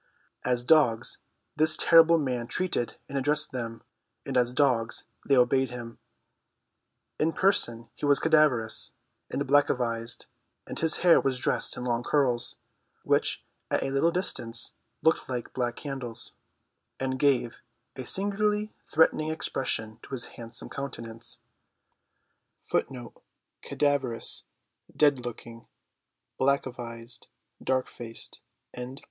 [0.43, 1.19] As dogs
[1.55, 3.83] this terrible man treated and addressed them,
[4.25, 5.99] and as dogs they obeyed him.
[7.19, 8.93] In person he was cadaverous
[9.29, 10.25] and blackavized,
[10.65, 12.55] and his hair was dressed in long curls,
[13.03, 16.33] which at a little distance looked like black candles,
[16.99, 17.61] and gave
[17.95, 21.37] a singularly threatening expression to his handsome countenance.